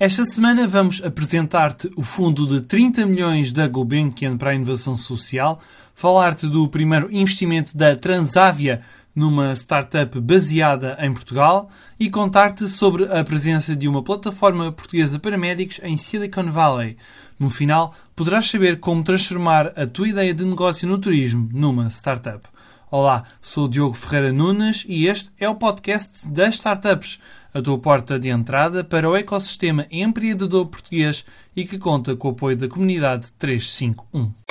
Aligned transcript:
Esta 0.00 0.24
semana 0.24 0.64
vamos 0.68 1.02
apresentar-te 1.02 1.90
o 1.96 2.04
fundo 2.04 2.46
de 2.46 2.60
30 2.60 3.04
milhões 3.04 3.50
da 3.50 3.66
Gulbenkian 3.66 4.36
para 4.36 4.50
a 4.50 4.54
inovação 4.54 4.94
social, 4.94 5.60
falar-te 5.92 6.46
do 6.46 6.68
primeiro 6.68 7.12
investimento 7.12 7.76
da 7.76 7.96
Transavia 7.96 8.80
numa 9.12 9.52
startup 9.56 10.20
baseada 10.20 10.96
em 11.00 11.12
Portugal 11.12 11.68
e 11.98 12.08
contar-te 12.08 12.68
sobre 12.68 13.12
a 13.12 13.24
presença 13.24 13.74
de 13.74 13.88
uma 13.88 14.00
plataforma 14.00 14.70
portuguesa 14.70 15.18
para 15.18 15.36
médicos 15.36 15.80
em 15.82 15.96
Silicon 15.96 16.52
Valley. 16.52 16.96
No 17.36 17.50
final, 17.50 17.92
poderás 18.14 18.48
saber 18.48 18.78
como 18.78 19.02
transformar 19.02 19.72
a 19.74 19.84
tua 19.84 20.10
ideia 20.10 20.32
de 20.32 20.44
negócio 20.44 20.86
no 20.86 20.98
turismo 20.98 21.48
numa 21.52 21.88
startup. 21.88 22.48
Olá, 22.88 23.24
sou 23.42 23.68
Diogo 23.68 23.94
Ferreira 23.94 24.32
Nunes 24.32 24.86
e 24.88 25.08
este 25.08 25.28
é 25.38 25.46
o 25.46 25.56
podcast 25.56 26.26
das 26.28 26.54
startups, 26.54 27.18
a 27.58 27.62
tua 27.62 27.78
porta 27.78 28.18
de 28.18 28.28
entrada 28.28 28.84
para 28.84 29.08
o 29.08 29.16
ecossistema 29.16 29.86
empreendedor 29.90 30.66
português 30.66 31.24
e 31.56 31.64
que 31.64 31.76
conta 31.76 32.14
com 32.14 32.28
o 32.28 32.30
apoio 32.30 32.56
da 32.56 32.68
comunidade 32.68 33.32
351. 33.32 34.47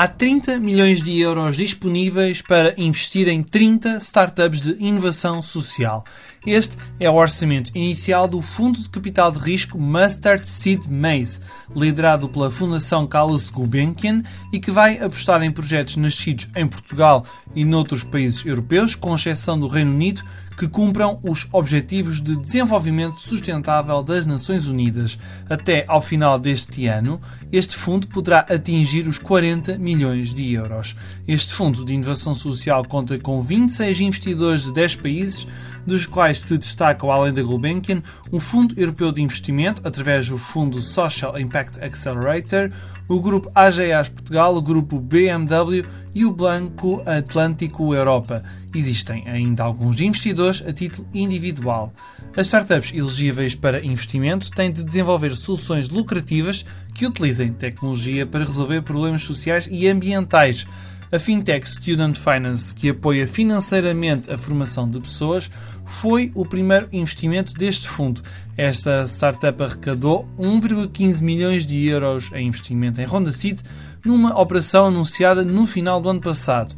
Há 0.00 0.08
30 0.08 0.58
milhões 0.58 1.02
de 1.02 1.20
euros 1.20 1.58
disponíveis 1.58 2.40
para 2.40 2.72
investir 2.80 3.28
em 3.28 3.42
30 3.42 3.98
startups 3.98 4.58
de 4.58 4.74
inovação 4.82 5.42
social. 5.42 6.06
Este 6.46 6.74
é 6.98 7.10
o 7.10 7.16
orçamento 7.16 7.70
inicial 7.74 8.26
do 8.26 8.40
Fundo 8.40 8.80
de 8.80 8.88
Capital 8.88 9.30
de 9.30 9.38
Risco 9.38 9.78
Mustard 9.78 10.48
Seed 10.48 10.86
Maze, 10.86 11.40
liderado 11.76 12.30
pela 12.30 12.50
Fundação 12.50 13.06
Carlos 13.06 13.50
Gulbenkian 13.50 14.22
e 14.50 14.58
que 14.58 14.70
vai 14.70 14.98
apostar 14.98 15.42
em 15.42 15.52
projetos 15.52 15.98
nascidos 15.98 16.48
em 16.56 16.66
Portugal 16.66 17.22
e 17.54 17.62
noutros 17.62 18.02
países 18.02 18.42
europeus, 18.46 18.94
com 18.94 19.14
exceção 19.14 19.60
do 19.60 19.66
Reino 19.66 19.92
Unido, 19.92 20.22
que 20.60 20.68
cumpram 20.68 21.18
os 21.22 21.48
Objetivos 21.52 22.20
de 22.20 22.36
Desenvolvimento 22.36 23.18
Sustentável 23.18 24.02
das 24.02 24.26
Nações 24.26 24.66
Unidas. 24.66 25.18
Até 25.48 25.86
ao 25.88 26.02
final 26.02 26.38
deste 26.38 26.86
ano, 26.86 27.18
este 27.50 27.74
fundo 27.74 28.06
poderá 28.06 28.40
atingir 28.40 29.08
os 29.08 29.16
40 29.16 29.78
milhões 29.78 30.34
de 30.34 30.52
euros. 30.52 30.94
Este 31.26 31.54
fundo 31.54 31.82
de 31.82 31.94
inovação 31.94 32.34
social 32.34 32.84
conta 32.84 33.18
com 33.18 33.40
26 33.40 34.00
investidores 34.02 34.64
de 34.64 34.74
10 34.74 34.96
países, 34.96 35.46
dos 35.86 36.04
quais 36.04 36.40
se 36.42 36.58
destacam, 36.58 37.10
além 37.10 37.32
da 37.32 37.42
Gulbenkian, 37.42 38.02
um 38.30 38.38
Fundo 38.38 38.78
Europeu 38.78 39.10
de 39.12 39.22
Investimento, 39.22 39.80
através 39.82 40.28
do 40.28 40.36
Fundo 40.36 40.82
Social 40.82 41.40
Impact 41.40 41.82
Accelerator, 41.82 42.70
o 43.08 43.18
Grupo 43.18 43.50
AGAs 43.54 44.10
Portugal, 44.10 44.54
o 44.54 44.60
Grupo 44.60 45.00
BMW 45.00 45.86
e 46.14 46.24
o 46.24 46.32
Banco 46.32 47.02
Atlântico 47.06 47.94
Europa. 47.94 48.42
Existem 48.74 49.28
ainda 49.28 49.64
alguns 49.64 50.00
investidores 50.00 50.62
a 50.66 50.72
título 50.72 51.08
individual. 51.12 51.92
As 52.36 52.46
startups 52.46 52.92
elegíveis 52.94 53.54
para 53.54 53.84
investimento 53.84 54.50
têm 54.50 54.70
de 54.70 54.84
desenvolver 54.84 55.34
soluções 55.34 55.88
lucrativas 55.88 56.64
que 56.94 57.06
utilizem 57.06 57.52
tecnologia 57.52 58.26
para 58.26 58.44
resolver 58.44 58.82
problemas 58.82 59.22
sociais 59.22 59.68
e 59.70 59.88
ambientais. 59.88 60.66
A 61.12 61.18
fintech 61.18 61.68
Student 61.68 62.16
Finance, 62.16 62.72
que 62.72 62.90
apoia 62.90 63.26
financeiramente 63.26 64.32
a 64.32 64.38
formação 64.38 64.88
de 64.88 65.00
pessoas, 65.00 65.50
foi 65.84 66.30
o 66.36 66.44
primeiro 66.44 66.88
investimento 66.92 67.52
deste 67.54 67.88
fundo. 67.88 68.22
Esta 68.56 69.08
startup 69.08 69.60
arrecadou 69.60 70.28
1,15 70.38 71.20
milhões 71.20 71.66
de 71.66 71.84
euros 71.84 72.30
em 72.32 72.46
investimento 72.46 73.00
em 73.00 73.04
Ronda 73.04 73.32
City 73.32 73.64
numa 74.04 74.40
operação 74.40 74.86
anunciada 74.86 75.42
no 75.42 75.66
final 75.66 76.00
do 76.00 76.08
ano 76.08 76.20
passado. 76.20 76.76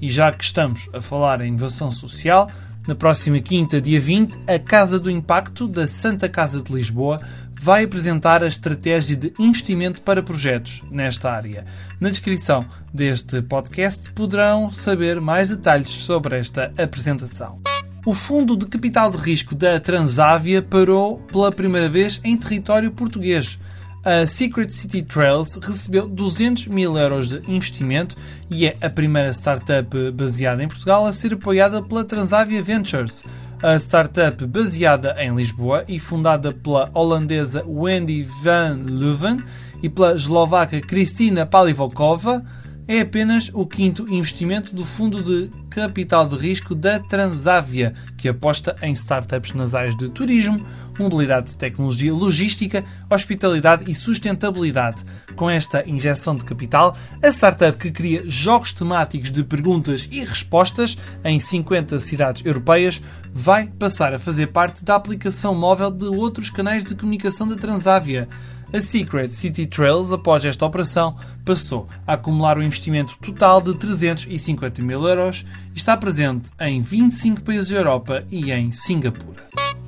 E 0.00 0.10
já 0.10 0.32
que 0.32 0.42
estamos 0.42 0.88
a 0.94 1.02
falar 1.02 1.42
em 1.42 1.48
inovação 1.48 1.90
social, 1.90 2.50
na 2.88 2.94
próxima 2.94 3.40
quinta, 3.40 3.78
dia 3.78 4.00
20, 4.00 4.38
a 4.46 4.58
Casa 4.58 4.98
do 4.98 5.10
Impacto 5.10 5.66
da 5.66 5.86
Santa 5.86 6.30
Casa 6.30 6.62
de 6.62 6.72
Lisboa 6.72 7.18
vai 7.66 7.82
apresentar 7.82 8.44
a 8.44 8.46
estratégia 8.46 9.16
de 9.16 9.32
investimento 9.40 10.00
para 10.02 10.22
projetos 10.22 10.82
nesta 10.88 11.32
área. 11.32 11.66
Na 11.98 12.10
descrição 12.10 12.60
deste 12.94 13.42
podcast 13.42 14.08
poderão 14.12 14.70
saber 14.70 15.20
mais 15.20 15.48
detalhes 15.48 15.90
sobre 16.04 16.38
esta 16.38 16.70
apresentação. 16.78 17.60
O 18.06 18.14
Fundo 18.14 18.56
de 18.56 18.68
Capital 18.68 19.10
de 19.10 19.16
Risco 19.16 19.52
da 19.52 19.80
Transávia 19.80 20.62
parou 20.62 21.18
pela 21.22 21.50
primeira 21.50 21.88
vez 21.88 22.20
em 22.22 22.38
território 22.38 22.92
português 22.92 23.58
a 24.06 24.24
Secret 24.24 24.70
City 24.70 25.02
Trails 25.02 25.58
recebeu 25.60 26.06
200 26.06 26.68
mil 26.68 26.96
euros 26.96 27.28
de 27.28 27.50
investimento 27.50 28.14
e 28.48 28.64
é 28.64 28.76
a 28.80 28.88
primeira 28.88 29.32
startup 29.32 30.12
baseada 30.12 30.62
em 30.62 30.68
Portugal 30.68 31.04
a 31.04 31.12
ser 31.12 31.34
apoiada 31.34 31.82
pela 31.82 32.04
Transavia 32.04 32.62
Ventures. 32.62 33.24
A 33.62 33.78
startup 33.78 34.44
baseada 34.46 35.16
em 35.18 35.34
Lisboa 35.34 35.82
e 35.88 35.98
fundada 35.98 36.52
pela 36.52 36.90
holandesa 36.92 37.64
Wendy 37.66 38.26
van 38.42 38.84
Leuven 38.86 39.42
e 39.82 39.88
pela 39.88 40.14
eslovaca 40.14 40.78
Kristina 40.80 41.46
Palivokova 41.46 42.44
é 42.88 43.00
apenas 43.00 43.50
o 43.52 43.66
quinto 43.66 44.04
investimento 44.12 44.74
do 44.74 44.84
fundo 44.84 45.22
de 45.22 45.48
capital 45.68 46.28
de 46.28 46.36
risco 46.36 46.74
da 46.74 47.00
Transavia, 47.00 47.94
que 48.16 48.28
aposta 48.28 48.76
em 48.80 48.92
startups 48.92 49.54
nas 49.54 49.74
áreas 49.74 49.96
de 49.96 50.08
turismo, 50.08 50.64
mobilidade, 50.98 51.56
tecnologia, 51.56 52.14
logística, 52.14 52.84
hospitalidade 53.10 53.90
e 53.90 53.94
sustentabilidade. 53.94 54.98
Com 55.34 55.50
esta 55.50 55.86
injeção 55.86 56.34
de 56.34 56.44
capital, 56.44 56.96
a 57.22 57.28
startup 57.28 57.76
que 57.76 57.90
cria 57.90 58.22
jogos 58.26 58.72
temáticos 58.72 59.30
de 59.30 59.44
perguntas 59.44 60.08
e 60.10 60.24
respostas 60.24 60.96
em 61.24 61.38
50 61.38 61.98
cidades 61.98 62.44
europeias 62.44 63.02
vai 63.32 63.66
passar 63.66 64.14
a 64.14 64.18
fazer 64.18 64.46
parte 64.46 64.82
da 64.82 64.94
aplicação 64.94 65.54
móvel 65.54 65.90
de 65.90 66.06
outros 66.06 66.48
canais 66.48 66.84
de 66.84 66.94
comunicação 66.94 67.46
da 67.46 67.56
Transavia. 67.56 68.28
A 68.72 68.80
Secret 68.80 69.28
City 69.28 69.64
Trails, 69.64 70.10
após 70.10 70.44
esta 70.44 70.66
operação, 70.66 71.16
passou 71.44 71.88
a 72.04 72.14
acumular 72.14 72.58
um 72.58 72.62
investimento 72.62 73.16
total 73.18 73.60
de 73.60 73.74
350 73.74 74.82
mil 74.82 75.06
euros 75.06 75.46
e 75.72 75.78
está 75.78 75.96
presente 75.96 76.50
em 76.60 76.82
25 76.82 77.42
países 77.42 77.68
da 77.68 77.76
Europa 77.76 78.24
e 78.28 78.50
em 78.50 78.72
Singapura. 78.72 79.36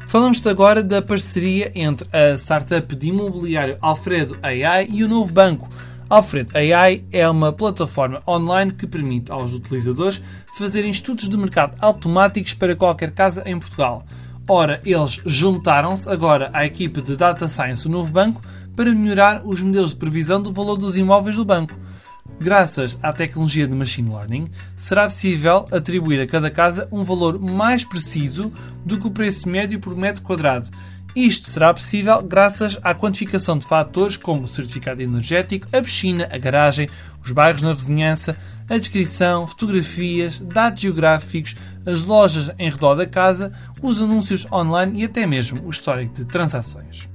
Falamos-te 0.07 0.49
agora 0.49 0.83
da 0.83 1.03
parceria 1.03 1.73
entre 1.75 2.09
a 2.17 2.35
startup 2.39 2.95
de 2.95 3.09
imobiliário 3.09 3.77
Alfredo 3.81 4.39
AI 4.43 4.89
e 4.91 5.03
o 5.03 5.09
novo 5.09 5.33
banco. 5.33 5.69
Alfredo 6.09 6.57
AI 6.57 7.05
é 7.13 7.29
uma 7.29 7.53
plataforma 7.53 8.23
online 8.27 8.73
que 8.73 8.87
permite 8.87 9.31
aos 9.31 9.53
utilizadores 9.53 10.23
fazerem 10.57 10.91
estudos 10.91 11.29
de 11.29 11.37
mercado 11.37 11.77
automáticos 11.81 12.55
para 12.55 12.77
qualquer 12.77 13.11
casa 13.11 13.43
em 13.45 13.59
Portugal. 13.59 14.05
Ora, 14.49 14.81
eles 14.85 15.21
juntaram-se 15.27 16.09
agora 16.09 16.49
à 16.55 16.65
equipe 16.65 17.03
de 17.03 17.17
Data 17.17 17.49
Science 17.49 17.83
do 17.83 17.91
novo 17.91 18.11
banco 18.11 18.41
para 18.79 18.95
melhorar 18.95 19.43
os 19.45 19.61
modelos 19.61 19.91
de 19.91 19.97
previsão 19.97 20.41
do 20.41 20.53
valor 20.53 20.77
dos 20.77 20.97
imóveis 20.97 21.35
do 21.35 21.45
banco. 21.45 21.75
Graças 22.39 22.97
à 23.03 23.13
tecnologia 23.13 23.67
de 23.67 23.75
Machine 23.75 24.09
Learning, 24.09 24.47
será 24.77 25.03
possível 25.03 25.65
atribuir 25.73 26.21
a 26.21 26.29
cada 26.29 26.49
casa 26.49 26.87
um 26.93 27.03
valor 27.03 27.41
mais 27.41 27.83
preciso 27.83 28.55
do 28.85 28.97
que 28.97 29.09
o 29.09 29.11
preço 29.11 29.49
médio 29.49 29.81
por 29.81 29.97
metro 29.97 30.23
quadrado. 30.23 30.71
Isto 31.17 31.51
será 31.51 31.75
possível 31.75 32.23
graças 32.23 32.79
à 32.85 32.95
quantificação 32.95 33.59
de 33.59 33.67
fatores 33.67 34.17
como 34.17 34.45
o 34.45 34.49
certificado 34.49 35.03
energético, 35.03 35.67
a 35.77 35.83
piscina, 35.83 36.29
a 36.31 36.39
garagem, 36.39 36.89
os 37.21 37.33
bairros 37.33 37.63
na 37.63 37.73
vizinhança, 37.73 38.37
a 38.71 38.79
descrição, 38.79 39.45
fotografias, 39.49 40.39
dados 40.39 40.81
geográficos, 40.81 41.57
as 41.85 42.05
lojas 42.05 42.53
em 42.57 42.71
redor 42.71 42.95
da 42.95 43.07
casa, 43.07 43.53
os 43.83 44.01
anúncios 44.01 44.47
online 44.53 45.01
e 45.01 45.05
até 45.05 45.27
mesmo 45.27 45.67
o 45.67 45.71
histórico 45.71 46.15
de 46.15 46.25
transações. 46.25 47.09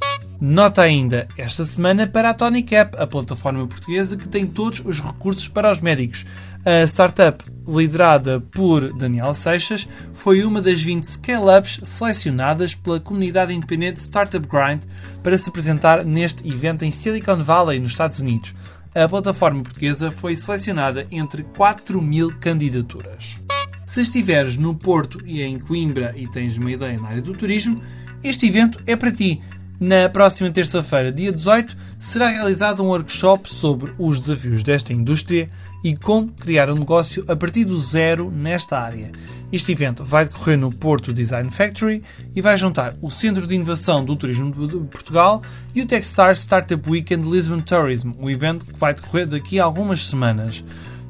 Nota 0.46 0.82
ainda 0.82 1.26
esta 1.38 1.64
semana 1.64 2.06
para 2.06 2.30
a 2.30 2.34
Tonicap, 2.34 3.02
a 3.02 3.08
plataforma 3.08 3.66
portuguesa 3.66 4.18
que 4.18 4.28
tem 4.28 4.46
todos 4.46 4.82
os 4.84 5.00
recursos 5.00 5.48
para 5.48 5.72
os 5.72 5.80
médicos. 5.80 6.26
A 6.66 6.86
startup, 6.86 7.42
liderada 7.66 8.42
por 8.52 8.92
Daniel 8.92 9.34
Seixas, 9.34 9.88
foi 10.14 10.44
uma 10.44 10.62
das 10.62 10.82
20 10.82 11.06
scale-ups 11.06 11.80
selecionadas 11.86 12.76
pela 12.76 13.00
comunidade 13.00 13.54
independente 13.54 14.02
Startup 14.02 14.46
Grind 14.46 14.82
para 15.24 15.38
se 15.38 15.48
apresentar 15.48 16.04
neste 16.04 16.46
evento 16.46 16.84
em 16.84 16.92
Silicon 16.92 17.42
Valley, 17.42 17.80
nos 17.80 17.92
Estados 17.92 18.20
Unidos. 18.20 18.54
A 18.94 19.08
plataforma 19.08 19.64
portuguesa 19.64 20.12
foi 20.12 20.36
selecionada 20.36 21.08
entre 21.10 21.44
4 21.56 22.02
mil 22.02 22.38
candidaturas. 22.38 23.38
Se 23.86 24.02
estiveres 24.02 24.58
no 24.58 24.76
Porto 24.76 25.26
e 25.26 25.42
em 25.42 25.58
Coimbra 25.58 26.14
e 26.18 26.28
tens 26.28 26.58
uma 26.58 26.70
ideia 26.70 26.98
na 27.00 27.08
área 27.08 27.22
do 27.22 27.32
turismo, 27.32 27.82
este 28.24 28.48
evento 28.48 28.80
é 28.88 28.96
para 28.96 29.12
ti. 29.12 29.42
Na 29.80 30.08
próxima 30.08 30.52
terça-feira, 30.52 31.12
dia 31.12 31.32
18, 31.32 31.76
será 32.00 32.30
realizado 32.30 32.84
um 32.84 32.88
workshop 32.88 33.52
sobre 33.52 33.92
os 33.98 34.20
desafios 34.20 34.62
desta 34.62 34.94
indústria 34.94 35.50
e 35.84 35.96
como 35.96 36.32
criar 36.32 36.70
um 36.70 36.76
negócio 36.76 37.26
a 37.28 37.36
partir 37.36 37.66
do 37.66 37.78
zero 37.78 38.32
nesta 38.32 38.80
área. 38.80 39.12
Este 39.52 39.72
evento 39.72 40.04
vai 40.04 40.26
decorrer 40.26 40.60
no 40.60 40.72
Porto 40.72 41.12
Design 41.12 41.50
Factory 41.52 42.04
e 42.36 42.42
vai 42.42 42.56
juntar 42.56 42.96
o 43.02 43.10
Centro 43.10 43.46
de 43.46 43.56
Inovação 43.56 44.06
do 44.06 44.16
Turismo 44.16 44.52
de 44.68 44.78
Portugal 44.86 45.42
e 45.76 45.82
o 45.82 45.86
Techstars 45.86 46.40
Startup 46.40 46.90
Weekend 46.90 47.28
Lisbon 47.28 47.60
Tourism, 47.60 48.12
um 48.20 48.30
evento 48.30 48.66
que 48.66 48.80
vai 48.80 48.94
decorrer 48.94 49.28
daqui 49.28 49.60
a 49.60 49.64
algumas 49.64 50.06
semanas. 50.06 50.64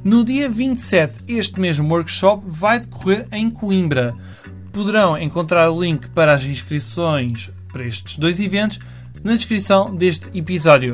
No 0.03 0.25
dia 0.25 0.49
27, 0.49 1.25
este 1.27 1.59
mesmo 1.59 1.93
workshop 1.93 2.43
vai 2.47 2.79
decorrer 2.79 3.27
em 3.31 3.49
Coimbra. 3.49 4.13
Poderão 4.71 5.17
encontrar 5.17 5.69
o 5.69 5.81
link 5.81 6.09
para 6.09 6.33
as 6.33 6.43
inscrições 6.43 7.51
para 7.73 7.85
estes 7.85 8.17
dois 8.17 8.39
eventos 8.39 8.79
na 9.23 9.35
descrição 9.35 9.93
deste 9.93 10.29
episódio. 10.37 10.93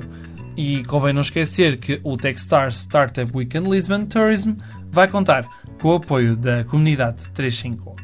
E 0.57 0.83
convém 0.85 1.13
não 1.13 1.21
esquecer 1.21 1.77
que 1.77 2.01
o 2.03 2.17
Techstars 2.17 2.77
Startup 2.79 3.31
Weekend 3.35 3.69
Lisbon 3.69 4.05
Tourism 4.05 4.53
vai 4.91 5.07
contar 5.07 5.43
com 5.79 5.89
o 5.89 5.95
apoio 5.95 6.35
da 6.35 6.63
comunidade 6.63 7.23
351. 7.33 7.95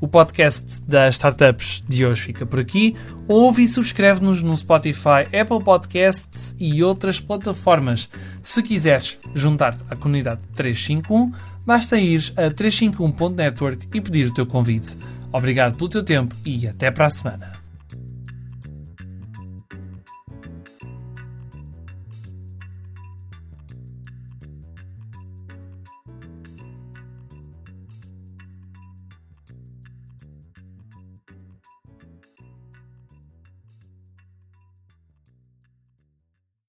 O 0.00 0.06
podcast 0.06 0.80
das 0.82 1.16
startups 1.16 1.82
de 1.88 2.06
hoje 2.06 2.22
fica 2.22 2.46
por 2.46 2.60
aqui. 2.60 2.94
Ouve 3.26 3.64
e 3.64 3.68
subscreve-nos 3.68 4.42
no 4.42 4.56
Spotify, 4.56 5.26
Apple 5.38 5.62
Podcasts 5.64 6.54
e 6.58 6.84
outras 6.84 7.18
plataformas. 7.18 8.08
Se 8.42 8.62
quiseres 8.62 9.18
juntar-te 9.34 9.82
à 9.90 9.96
comunidade 9.96 10.40
351, 10.54 11.32
basta 11.66 11.98
ir 11.98 12.32
a 12.36 12.48
351.network 12.48 13.88
e 13.92 14.00
pedir 14.00 14.28
o 14.28 14.34
teu 14.34 14.46
convite. 14.46 14.96
Obrigado 15.32 15.76
pelo 15.76 15.90
teu 15.90 16.04
tempo 16.04 16.34
e 16.46 16.68
até 16.68 16.92
para 16.92 17.06
a 17.06 17.10
semana. 17.10 17.57